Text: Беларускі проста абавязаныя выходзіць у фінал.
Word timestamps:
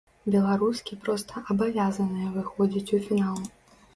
Беларускі 0.35 0.97
проста 1.03 1.43
абавязаныя 1.53 2.31
выходзіць 2.37 2.93
у 2.99 3.03
фінал. 3.07 3.37